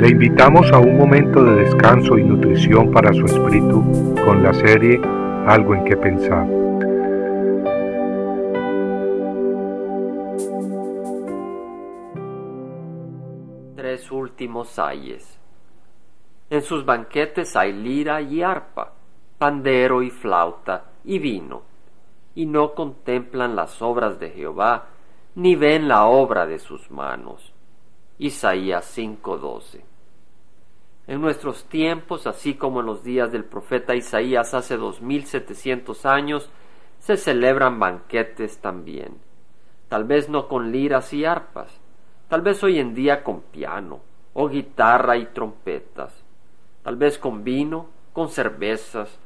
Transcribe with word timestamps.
Le 0.00 0.08
invitamos 0.08 0.72
a 0.72 0.78
un 0.78 0.96
momento 0.96 1.44
de 1.44 1.56
descanso 1.56 2.16
y 2.16 2.24
nutrición 2.24 2.90
para 2.90 3.12
su 3.12 3.26
espíritu 3.26 4.14
con 4.24 4.42
la 4.42 4.54
serie 4.54 4.98
Algo 5.46 5.74
en 5.74 5.84
que 5.84 5.94
pensar. 5.94 6.46
Tres 13.76 14.10
últimos 14.10 14.78
ayes. 14.78 15.38
En 16.48 16.62
sus 16.62 16.86
banquetes 16.86 17.54
hay 17.54 17.74
lira 17.74 18.22
y 18.22 18.40
arpa, 18.40 18.94
pandero 19.36 20.02
y 20.02 20.08
flauta 20.08 20.92
y 21.04 21.18
vino, 21.18 21.60
y 22.34 22.46
no 22.46 22.72
contemplan 22.72 23.54
las 23.54 23.82
obras 23.82 24.18
de 24.18 24.30
Jehová, 24.30 24.86
ni 25.34 25.56
ven 25.56 25.88
la 25.88 26.06
obra 26.06 26.46
de 26.46 26.58
sus 26.58 26.90
manos. 26.90 27.52
Isaías 28.18 28.86
5:12. 28.96 29.90
En 31.06 31.20
nuestros 31.20 31.64
tiempos, 31.64 32.26
así 32.26 32.54
como 32.54 32.80
en 32.80 32.86
los 32.86 33.02
días 33.02 33.32
del 33.32 33.44
profeta 33.44 33.94
Isaías 33.94 34.54
hace 34.54 34.76
dos 34.76 35.00
mil 35.02 35.26
setecientos 35.26 36.06
años, 36.06 36.50
se 37.00 37.16
celebran 37.16 37.80
banquetes 37.80 38.58
también. 38.58 39.18
Tal 39.88 40.04
vez 40.04 40.28
no 40.28 40.46
con 40.46 40.70
liras 40.70 41.12
y 41.12 41.24
arpas, 41.24 41.80
tal 42.28 42.42
vez 42.42 42.62
hoy 42.62 42.78
en 42.78 42.94
día 42.94 43.24
con 43.24 43.40
piano, 43.40 44.00
o 44.34 44.48
guitarra 44.48 45.16
y 45.16 45.26
trompetas, 45.26 46.22
tal 46.82 46.96
vez 46.96 47.18
con 47.18 47.42
vino, 47.42 47.88
con 48.12 48.28
cervezas, 48.28 49.18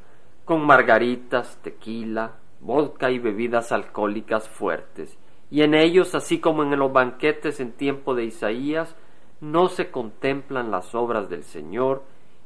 con 0.45 0.64
margaritas, 0.64 1.59
tequila, 1.62 2.33
vodka 2.61 3.11
y 3.11 3.19
bebidas 3.19 3.72
alcohólicas 3.72 4.48
fuertes, 4.48 5.19
y 5.50 5.62
en 5.62 5.75
ellos, 5.75 6.14
así 6.14 6.38
como 6.38 6.62
en 6.62 6.78
los 6.78 6.92
banquetes 6.92 7.61
en 7.61 7.72
tiempo 7.72 8.14
de 8.14 8.25
Isaías, 8.25 8.97
no 9.45 9.69
se 9.69 9.91
contemplan 9.91 10.71
las 10.71 10.95
obras 10.95 11.29
del 11.29 11.45
Señor, 11.45 12.03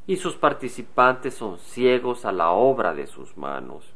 y 0.07 0.17
sus 0.17 0.35
participantes 0.37 1.35
son 1.35 1.59
ciegos 1.59 2.25
a 2.25 2.33
la 2.33 2.51
obra 2.51 2.95
de 2.95 3.07
sus 3.07 3.37
manos. 3.37 3.95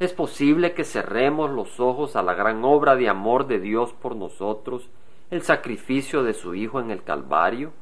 ¿Es 0.00 0.12
posible 0.12 0.72
que 0.72 0.84
cerremos 0.84 1.50
los 1.50 1.78
ojos 1.78 2.16
a 2.16 2.22
la 2.22 2.34
gran 2.34 2.64
obra 2.64 2.96
de 2.96 3.08
amor 3.08 3.46
de 3.46 3.60
Dios 3.60 3.92
por 3.92 4.16
nosotros, 4.16 4.88
el 5.30 5.42
sacrificio 5.42 6.22
de 6.22 6.32
su 6.32 6.54
Hijo 6.54 6.80
en 6.80 6.90
el 6.90 7.04
Calvario? 7.04 7.72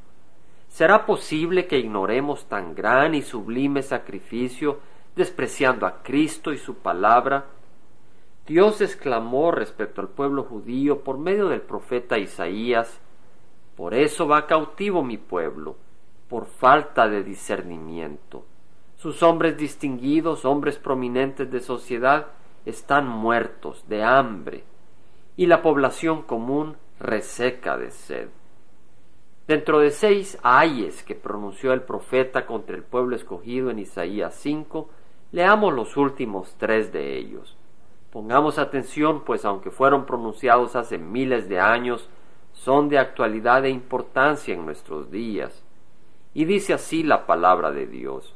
¿Será 0.68 1.06
posible 1.06 1.66
que 1.66 1.78
ignoremos 1.78 2.46
tan 2.46 2.74
gran 2.74 3.14
y 3.14 3.22
sublime 3.22 3.82
sacrificio 3.82 4.80
despreciando 5.16 5.86
a 5.86 6.02
Cristo 6.02 6.52
y 6.52 6.58
su 6.58 6.74
palabra? 6.74 7.46
Dios 8.46 8.80
exclamó 8.80 9.52
respecto 9.52 10.00
al 10.00 10.08
pueblo 10.08 10.42
judío 10.42 11.00
por 11.00 11.18
medio 11.18 11.48
del 11.48 11.62
profeta 11.62 12.18
Isaías, 12.18 13.00
Por 13.78 13.94
eso 13.94 14.26
va 14.26 14.48
cautivo 14.48 15.04
mi 15.04 15.18
pueblo, 15.18 15.76
por 16.28 16.46
falta 16.46 17.08
de 17.08 17.22
discernimiento. 17.22 18.44
Sus 18.96 19.22
hombres 19.22 19.56
distinguidos, 19.56 20.44
hombres 20.44 20.78
prominentes 20.78 21.48
de 21.48 21.60
sociedad, 21.60 22.26
están 22.66 23.06
muertos 23.06 23.88
de 23.88 24.02
hambre, 24.02 24.64
y 25.36 25.46
la 25.46 25.62
población 25.62 26.22
común 26.22 26.76
reseca 26.98 27.78
de 27.78 27.92
sed. 27.92 28.30
Dentro 29.46 29.78
de 29.78 29.92
seis 29.92 30.40
ayes 30.42 31.04
que 31.04 31.14
pronunció 31.14 31.72
el 31.72 31.82
profeta 31.82 32.46
contra 32.46 32.74
el 32.74 32.82
pueblo 32.82 33.14
escogido 33.14 33.70
en 33.70 33.78
Isaías 33.78 34.34
5, 34.40 34.90
leamos 35.30 35.72
los 35.72 35.96
últimos 35.96 36.56
tres 36.58 36.92
de 36.92 37.16
ellos. 37.16 37.56
Pongamos 38.10 38.58
atención, 38.58 39.22
pues 39.24 39.44
aunque 39.44 39.70
fueron 39.70 40.04
pronunciados 40.04 40.74
hace 40.74 40.98
miles 40.98 41.48
de 41.48 41.60
años, 41.60 42.10
son 42.64 42.88
de 42.88 42.98
actualidad 42.98 43.64
e 43.64 43.70
importancia 43.70 44.52
en 44.52 44.66
nuestros 44.66 45.10
días. 45.10 45.64
Y 46.34 46.44
dice 46.44 46.74
así 46.74 47.02
la 47.02 47.24
palabra 47.24 47.70
de 47.70 47.86
Dios. 47.86 48.34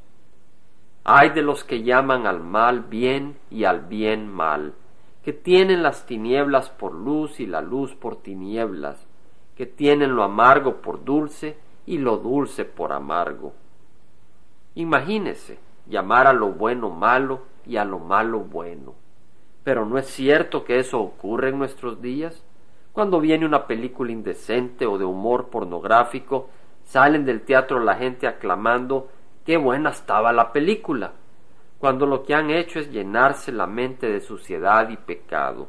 Hay 1.04 1.30
de 1.30 1.42
los 1.42 1.64
que 1.64 1.82
llaman 1.82 2.26
al 2.26 2.40
mal 2.40 2.82
bien 2.82 3.36
y 3.50 3.64
al 3.64 3.80
bien 3.80 4.28
mal, 4.28 4.74
que 5.24 5.32
tienen 5.32 5.82
las 5.82 6.06
tinieblas 6.06 6.70
por 6.70 6.94
luz 6.94 7.40
y 7.40 7.46
la 7.46 7.60
luz 7.60 7.94
por 7.96 8.22
tinieblas, 8.22 9.04
que 9.56 9.66
tienen 9.66 10.14
lo 10.14 10.22
amargo 10.22 10.76
por 10.76 11.04
dulce 11.04 11.56
y 11.84 11.98
lo 11.98 12.18
dulce 12.18 12.64
por 12.64 12.92
amargo. 12.92 13.52
Imagínese 14.76 15.58
llamar 15.86 16.28
a 16.28 16.32
lo 16.32 16.50
bueno 16.52 16.90
malo 16.90 17.42
y 17.66 17.76
a 17.76 17.84
lo 17.84 17.98
malo 17.98 18.38
bueno. 18.38 18.94
Pero 19.64 19.84
no 19.84 19.98
es 19.98 20.06
cierto 20.06 20.64
que 20.64 20.78
eso 20.78 21.00
ocurre 21.00 21.48
en 21.48 21.58
nuestros 21.58 22.00
días. 22.00 22.42
Cuando 22.92 23.20
viene 23.20 23.46
una 23.46 23.66
película 23.66 24.12
indecente 24.12 24.86
o 24.86 24.98
de 24.98 25.04
humor 25.04 25.48
pornográfico, 25.48 26.50
salen 26.84 27.24
del 27.24 27.40
teatro 27.40 27.80
la 27.80 27.94
gente 27.94 28.26
aclamando 28.26 29.08
qué 29.46 29.56
buena 29.56 29.90
estaba 29.90 30.32
la 30.32 30.52
película, 30.52 31.12
cuando 31.78 32.04
lo 32.04 32.22
que 32.22 32.34
han 32.34 32.50
hecho 32.50 32.78
es 32.78 32.90
llenarse 32.90 33.50
la 33.50 33.66
mente 33.66 34.08
de 34.08 34.20
suciedad 34.20 34.90
y 34.90 34.98
pecado. 34.98 35.68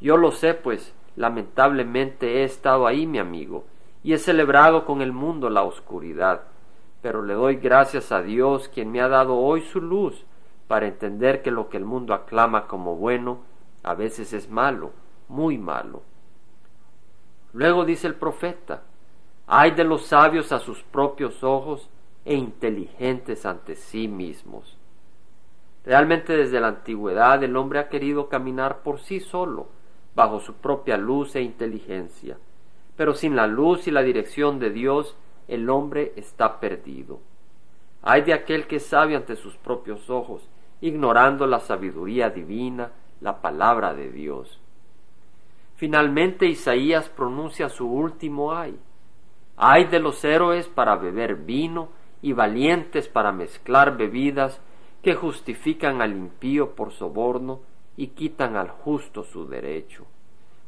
Yo 0.00 0.16
lo 0.16 0.32
sé, 0.32 0.54
pues 0.54 0.92
lamentablemente 1.14 2.38
he 2.38 2.44
estado 2.44 2.86
ahí, 2.86 3.06
mi 3.06 3.18
amigo, 3.18 3.64
y 4.02 4.12
he 4.12 4.18
celebrado 4.18 4.84
con 4.84 5.02
el 5.02 5.12
mundo 5.12 5.50
la 5.50 5.62
oscuridad, 5.62 6.42
pero 7.00 7.22
le 7.22 7.34
doy 7.34 7.56
gracias 7.56 8.10
a 8.10 8.22
Dios 8.22 8.68
quien 8.68 8.90
me 8.90 9.00
ha 9.00 9.08
dado 9.08 9.36
hoy 9.36 9.60
su 9.60 9.80
luz 9.80 10.24
para 10.66 10.88
entender 10.88 11.42
que 11.42 11.50
lo 11.50 11.68
que 11.68 11.76
el 11.76 11.84
mundo 11.84 12.12
aclama 12.12 12.66
como 12.66 12.96
bueno 12.96 13.38
a 13.82 13.94
veces 13.94 14.32
es 14.32 14.50
malo, 14.50 14.90
muy 15.28 15.56
malo. 15.56 16.02
Luego 17.52 17.84
dice 17.84 18.06
el 18.06 18.14
profeta, 18.14 18.82
hay 19.46 19.72
de 19.72 19.84
los 19.84 20.06
sabios 20.06 20.52
a 20.52 20.60
sus 20.60 20.82
propios 20.84 21.42
ojos 21.42 21.88
e 22.24 22.34
inteligentes 22.34 23.44
ante 23.44 23.74
sí 23.74 24.06
mismos. 24.06 24.78
Realmente 25.84 26.36
desde 26.36 26.60
la 26.60 26.68
antigüedad 26.68 27.42
el 27.42 27.56
hombre 27.56 27.78
ha 27.78 27.88
querido 27.88 28.28
caminar 28.28 28.82
por 28.82 29.00
sí 29.00 29.20
solo, 29.20 29.68
bajo 30.14 30.40
su 30.40 30.54
propia 30.54 30.96
luz 30.96 31.34
e 31.34 31.42
inteligencia, 31.42 32.38
pero 32.96 33.14
sin 33.14 33.34
la 33.34 33.46
luz 33.46 33.88
y 33.88 33.90
la 33.90 34.02
dirección 34.02 34.58
de 34.58 34.70
Dios 34.70 35.16
el 35.48 35.68
hombre 35.70 36.12
está 36.16 36.60
perdido. 36.60 37.20
Hay 38.02 38.22
de 38.22 38.34
aquel 38.34 38.66
que 38.66 38.78
sabio 38.78 39.16
ante 39.16 39.36
sus 39.36 39.56
propios 39.56 40.08
ojos, 40.10 40.48
ignorando 40.80 41.46
la 41.46 41.60
sabiduría 41.60 42.30
divina, 42.30 42.92
la 43.20 43.40
palabra 43.42 43.94
de 43.94 44.10
Dios. 44.10 44.59
Finalmente 45.80 46.44
Isaías 46.44 47.08
pronuncia 47.08 47.70
su 47.70 47.90
último 47.90 48.52
ay. 48.52 48.78
Ay 49.56 49.86
de 49.86 49.98
los 49.98 50.22
héroes 50.26 50.68
para 50.68 50.96
beber 50.96 51.36
vino 51.36 51.88
y 52.20 52.34
valientes 52.34 53.08
para 53.08 53.32
mezclar 53.32 53.96
bebidas 53.96 54.60
que 55.02 55.14
justifican 55.14 56.02
al 56.02 56.12
impío 56.12 56.74
por 56.74 56.92
soborno 56.92 57.60
y 57.96 58.08
quitan 58.08 58.56
al 58.56 58.68
justo 58.68 59.24
su 59.24 59.48
derecho. 59.48 60.04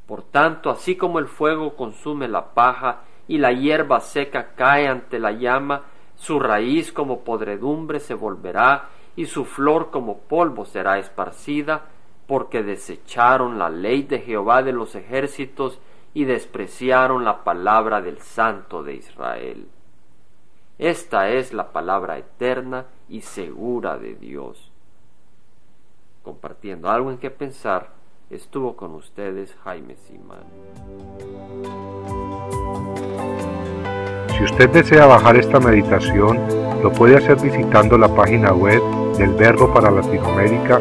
Por 0.07 0.23
tanto, 0.23 0.71
así 0.71 0.97
como 0.97 1.19
el 1.19 1.27
fuego 1.27 1.77
consume 1.77 2.27
la 2.27 2.55
paja 2.55 3.03
y 3.29 3.37
la 3.37 3.53
hierba 3.53 4.01
seca 4.01 4.55
cae 4.55 4.89
ante 4.89 5.19
la 5.19 5.33
llama, 5.33 5.83
su 6.17 6.41
raíz 6.41 6.91
como 6.91 7.21
podredumbre 7.21 8.01
se 8.01 8.15
volverá 8.15 8.89
y 9.15 9.27
su 9.27 9.45
flor 9.45 9.91
como 9.91 10.21
polvo 10.21 10.65
será 10.65 10.99
esparcida, 10.99 11.83
porque 12.27 12.63
desecharon 12.63 13.59
la 13.59 13.69
ley 13.69 14.03
de 14.03 14.21
Jehová 14.21 14.63
de 14.63 14.73
los 14.73 14.95
ejércitos 14.95 15.81
y 16.15 16.25
despreciaron 16.25 17.25
la 17.25 17.45
palabra 17.45 18.01
del 18.01 18.19
Santo 18.19 18.83
de 18.83 18.95
Israel. 18.95 19.69
Esta 20.79 21.29
es 21.31 21.53
la 21.53 21.73
palabra 21.73 22.19
eterna 22.19 22.87
y 23.09 23.21
segura 23.21 23.99
de 23.99 24.15
Dios. 24.15 24.73
Compartiendo 26.23 26.91
algo 26.91 27.11
en 27.11 27.19
que 27.19 27.31
pensar, 27.31 27.91
estuvo 28.31 28.77
con 28.77 28.95
ustedes 28.95 29.55
Jaime 29.65 29.97
Simán. 29.97 30.45
Si 34.37 34.45
usted 34.45 34.71
desea 34.71 35.07
bajar 35.07 35.37
esta 35.37 35.61
meditación, 35.61 36.41
lo 36.83 36.93
puede 36.93 37.17
hacer 37.17 37.37
visitando 37.41 37.97
la 37.99 38.09
página 38.15 38.53
web 38.53 38.83
del 39.17 39.35
Verbo 39.35 39.73
para 39.73 39.91
Latinoamérica 39.91 40.81